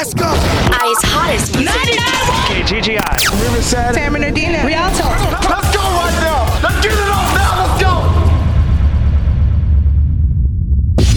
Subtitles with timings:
[0.00, 0.24] Let's go.
[0.24, 1.76] I's hottest music.
[2.48, 3.20] KGGI.
[3.42, 3.92] Riverside.
[3.94, 4.64] San Bernardino.
[4.64, 5.04] Rialto.
[5.04, 6.48] Let's go right now.
[6.64, 7.60] Let's get it off now.
[7.60, 8.00] Let's go.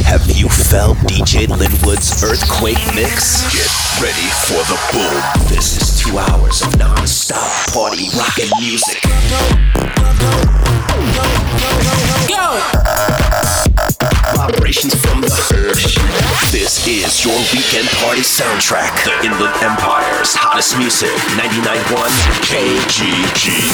[0.04, 3.48] Have you felt DJ Linwood's earthquake mix?
[3.56, 3.72] Get
[4.04, 5.16] ready for the boom.
[5.48, 9.00] This is two hours of non-stop party rockin' music.
[14.44, 16.52] Vibrations from the earth.
[16.52, 18.92] This is your weekend party soundtrack.
[19.06, 21.16] The Inland Empire's hottest music.
[21.40, 22.12] 99.1
[22.44, 23.74] KGGI.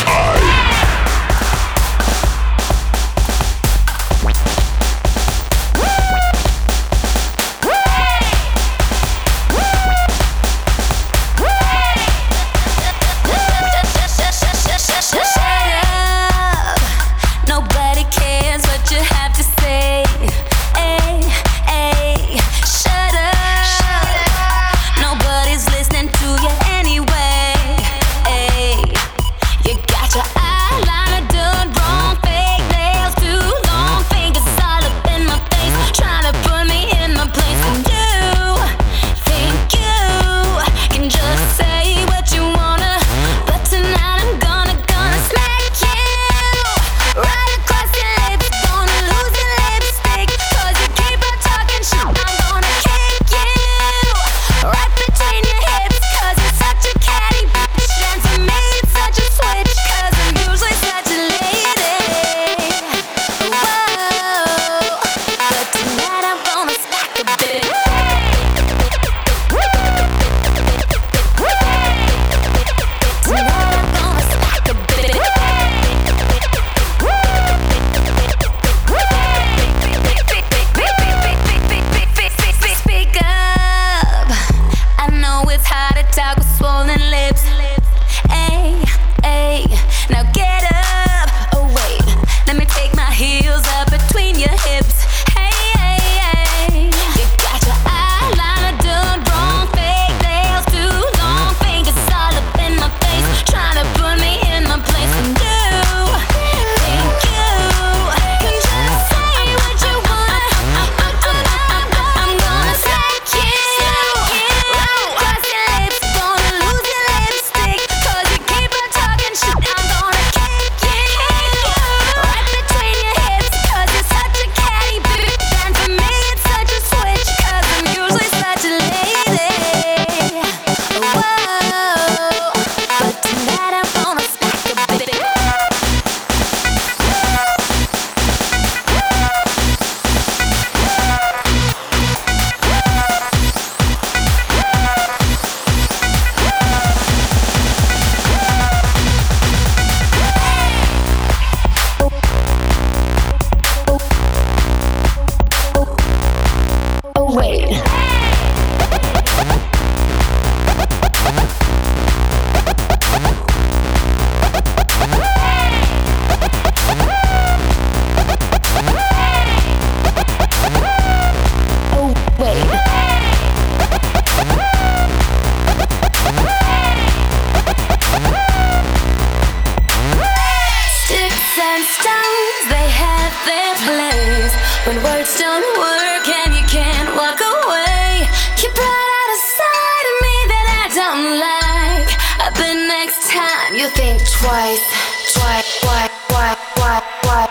[193.80, 194.84] you think twice,
[195.32, 197.49] twice, twice, twice, twice, twice.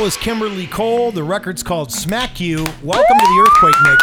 [0.00, 1.12] That was Kimberly Cole.
[1.12, 2.64] The record's called Smack You.
[2.82, 4.02] Welcome to the Earthquake Mix.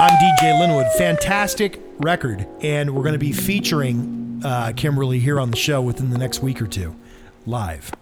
[0.00, 0.88] I'm DJ Linwood.
[0.98, 2.44] Fantastic record.
[2.60, 6.42] And we're going to be featuring uh, Kimberly here on the show within the next
[6.42, 6.96] week or two,
[7.46, 7.92] live.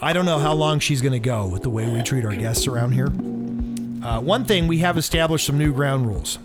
[0.00, 2.36] I don't know how long she's going to go with the way we treat our
[2.36, 3.08] guests around here.
[3.08, 6.38] Uh, one thing, we have established some new ground rules.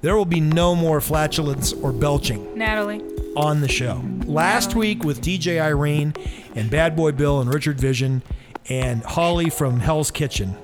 [0.00, 2.58] There will be no more flatulence or belching.
[2.58, 3.11] Natalie.
[3.34, 4.02] On the show.
[4.26, 6.12] Last week with DJ Irene
[6.54, 8.22] and Bad Boy Bill and Richard Vission
[8.68, 10.54] and Holly from Hell's Kitchen,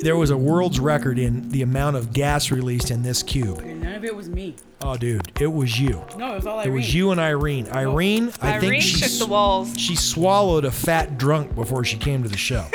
[0.00, 3.58] there was a world's record in the amount of gas released in this cube.
[3.58, 4.54] And none of it was me.
[4.82, 6.04] Oh, dude, it was you.
[6.16, 6.72] No, it was all Irene.
[6.72, 7.66] It was you and Irene.
[7.68, 9.76] Irene, I think Irene she, shook the walls.
[9.76, 12.66] she swallowed a fat drunk before she came to the show.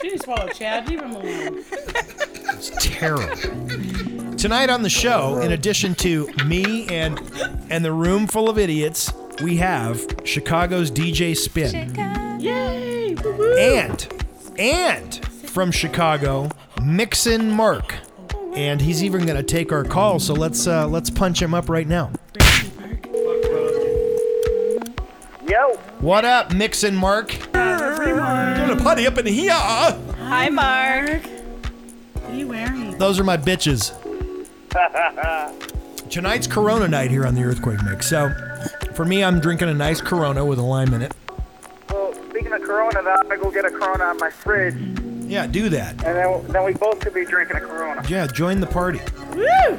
[0.00, 0.88] She didn't swallow Chad.
[0.88, 1.64] Leave him alone.
[1.68, 4.25] It's terrible.
[4.46, 7.18] Tonight on the show, in addition to me and
[7.68, 9.12] and the room full of idiots,
[9.42, 11.92] we have Chicago's DJ Spin
[12.40, 13.16] Yay!
[13.16, 13.56] Woo-woo.
[13.56, 14.06] and
[14.56, 16.48] and from Chicago,
[16.80, 17.96] Mixin Mark.
[18.54, 21.68] And he's even going to take our call, so let's uh, let's punch him up
[21.68, 22.12] right now.
[25.48, 27.30] Yo, What up, Mixin Mark?
[27.30, 29.50] Doing a party up in here.
[29.52, 31.26] Hi, Mark.
[32.12, 32.96] What are you wearing?
[32.96, 34.05] Those are my bitches.
[36.10, 38.08] Tonight's Corona night here on the Earthquake Mix.
[38.08, 38.30] So,
[38.94, 41.14] for me, I'm drinking a nice Corona with a lime in it.
[41.90, 45.30] well, speaking of Corona, then I'm gonna go get a Corona on my fridge, and
[45.30, 45.92] Yeah, do that.
[46.04, 48.02] And then then we both could be drinking a Corona.
[48.08, 49.00] Yeah, join the party.
[49.34, 49.78] Woo!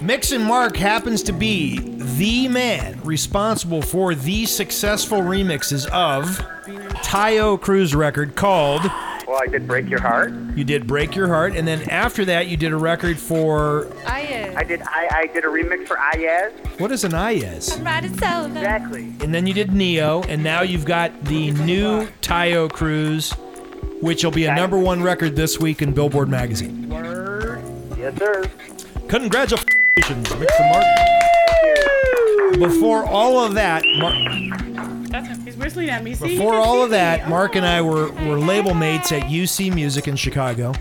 [0.06, 6.38] Mix and Mark happens to be the man responsible for the successful remixes of
[7.04, 8.82] Taio Cruz record called
[9.26, 10.32] Well, I did break your heart.
[10.54, 14.54] You Did Break Your Heart, and then after that you did a record for I
[14.56, 16.52] I did I, I did a remix for Iyaz.
[16.80, 17.84] what is an Iyaz?
[17.84, 18.46] Riding solo.
[18.46, 19.12] Exactly.
[19.20, 23.32] And then you did Ne-Yo, and now you've got the new Taio Cruz,
[24.00, 26.88] which will be a number one record this week in Billboard magazine.
[26.88, 27.60] Word.
[27.98, 28.44] Yes, sir.
[29.08, 30.84] Congratulations, Mix and Mark.
[32.70, 34.14] Before all of that, Mar-
[35.08, 35.40] That's him.
[35.44, 36.14] He's whistling at me.
[36.14, 37.30] See, Before all of that, me.
[37.30, 37.68] Mark and Oh.
[37.68, 40.72] I were, were label mates at UC Music in Chicago.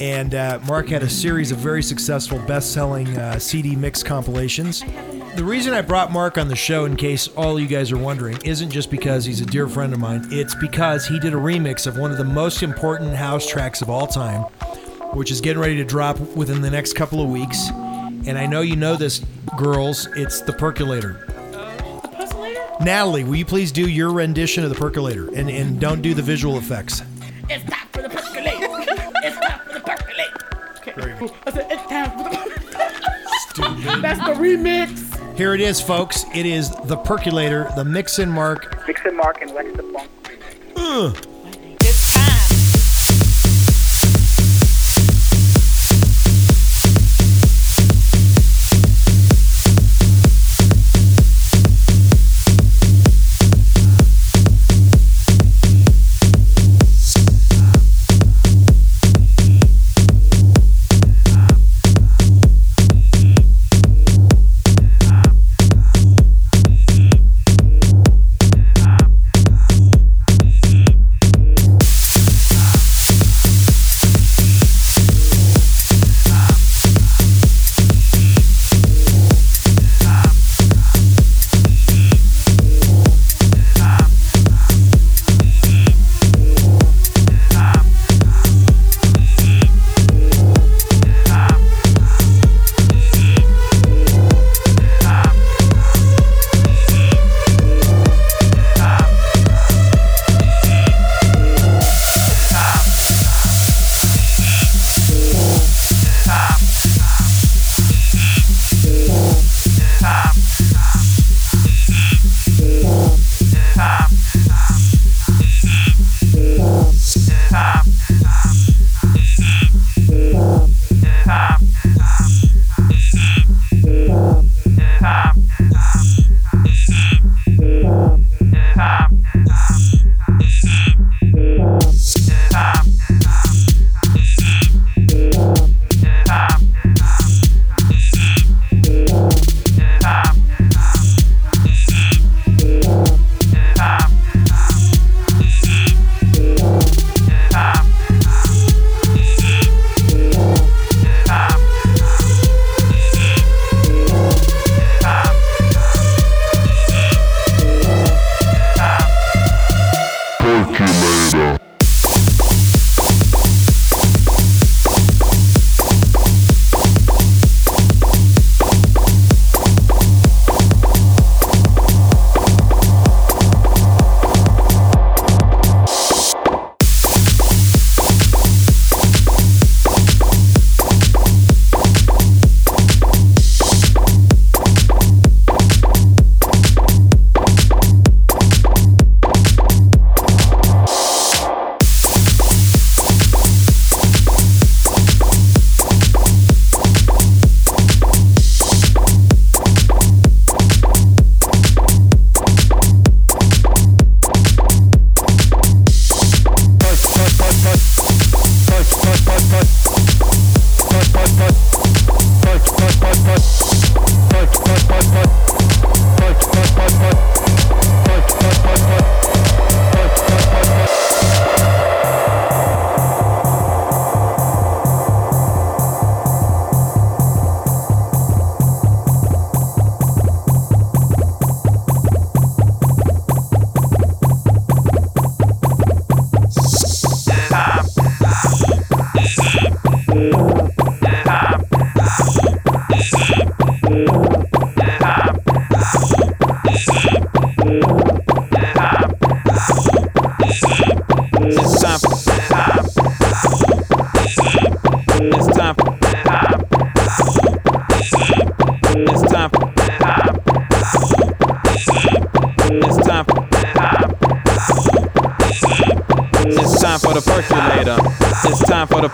[0.00, 4.82] And uh, Mark had a series of very successful best selling uh, CD mix compilations.
[5.34, 8.38] The reason I brought Mark on the show, in case all you guys are wondering,
[8.44, 10.26] isn't just because he's a dear friend of mine.
[10.30, 13.90] It's because he did a remix of one of the most important house tracks of
[13.90, 14.42] all time,
[15.12, 17.68] which is getting ready to drop within the next couple of weeks.
[18.26, 19.22] And I know you know this,
[19.58, 20.06] girls.
[20.16, 21.26] It's The Percolator.
[22.78, 22.84] The puzzler?
[22.84, 25.28] Natalie, will you please do your rendition of The Percolator?
[25.34, 27.02] And, and don't do the visual effects.
[27.48, 28.44] It's time for the percolate.
[29.24, 30.32] it's time for the percolate.
[30.88, 31.32] Okay.
[31.46, 35.36] I said, it's time for the That's the remix.
[35.36, 36.24] Here it is, folks.
[36.34, 38.86] It is The Percolator, the Mix and Mark.
[38.86, 41.16] Mix and Mark and Lex the Funk remix.
[41.16, 41.26] It's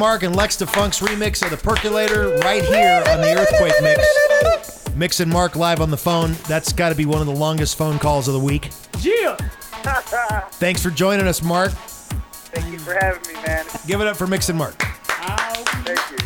[0.00, 4.88] Mark and Lex DeFunk's remix of the Percolator right here on the Earthquake Mix.
[4.96, 6.32] Mix and Mark live on the phone.
[6.48, 8.70] That's got to be one of the longest phone calls of the week.
[9.02, 9.36] Yeah.
[10.52, 11.72] Thanks for joining us, Mark.
[11.72, 13.66] Thank you for having me, man.
[13.86, 14.80] Give it up for Mix and Mark.
[14.80, 16.16] Thank you.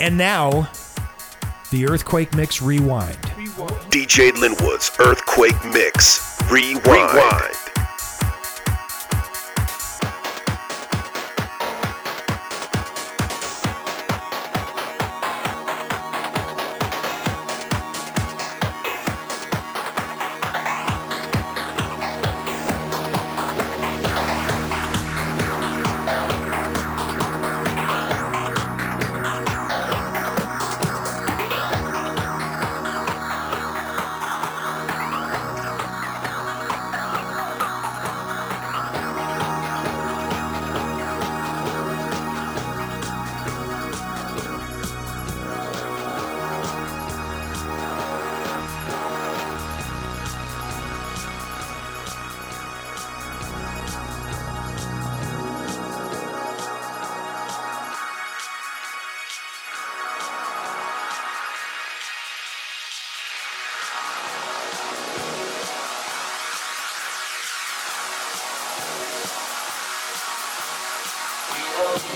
[0.00, 0.68] And now,
[1.70, 3.18] the Earthquake Mix Rewind.
[3.88, 6.42] DJ Linwood's Earthquake Mix.
[6.50, 6.82] Rewind.
[6.84, 7.61] Hey,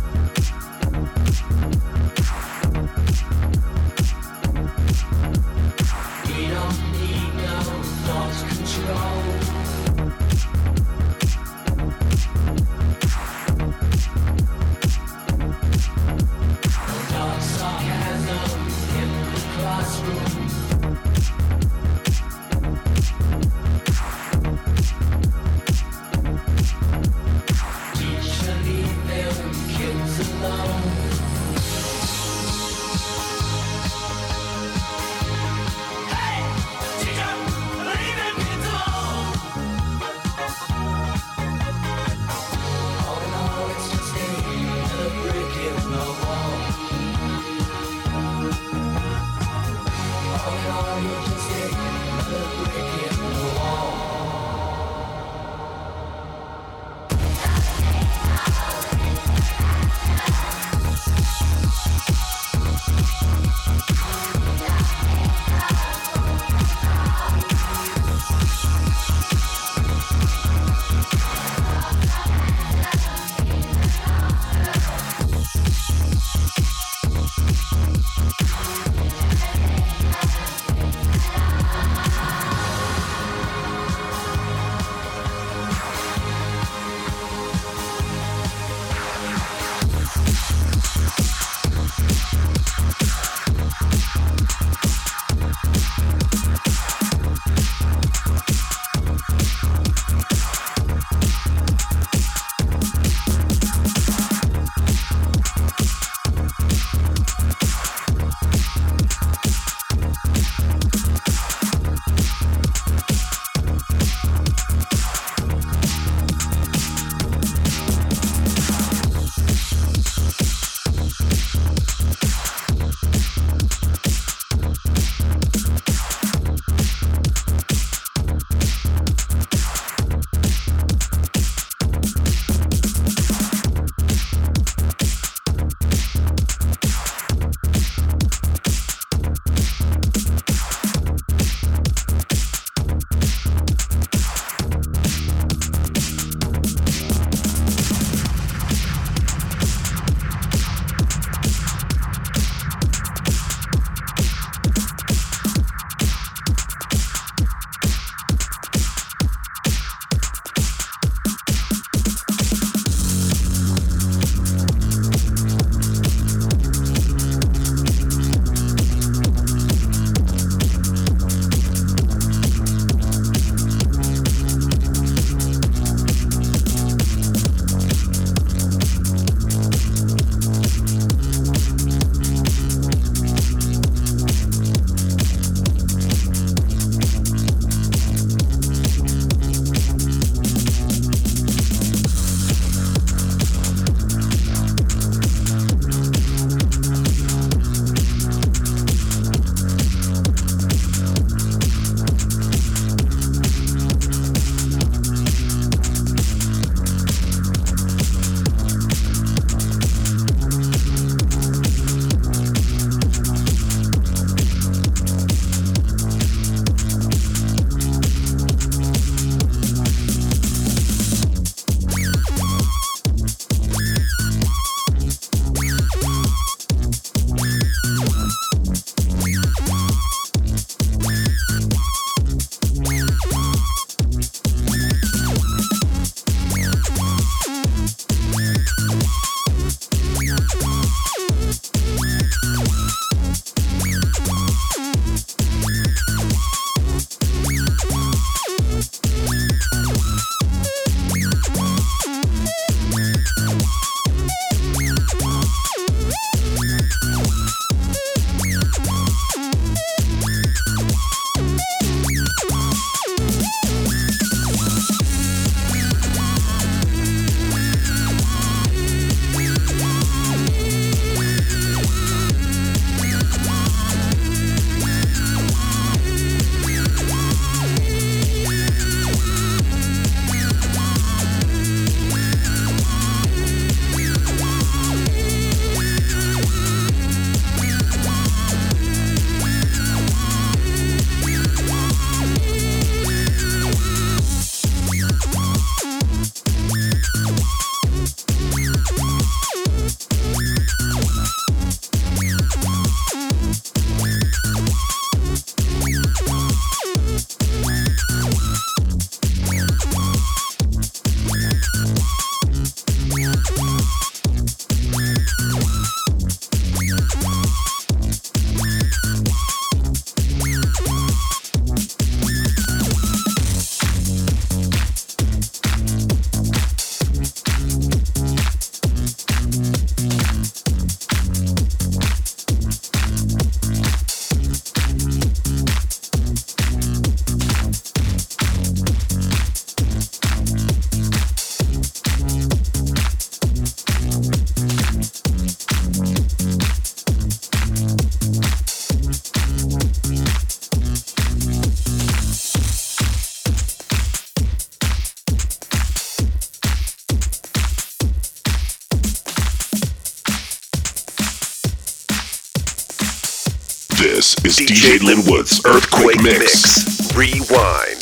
[364.44, 367.12] Is DJ Linwood's Earthquake Mix.
[367.14, 368.01] Rewind.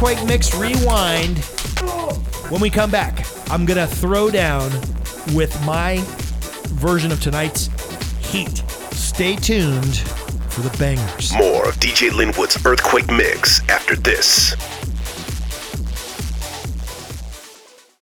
[0.00, 1.40] Earthquake Mix Rewind.
[2.48, 4.70] When we come back, I'm going to throw down
[5.34, 6.02] with my
[6.72, 7.66] version of tonight's
[8.18, 8.64] heat.
[8.92, 9.98] Stay tuned
[10.48, 11.34] for the bangers.
[11.34, 14.56] More of DJ Linwood's Earthquake Mix after this.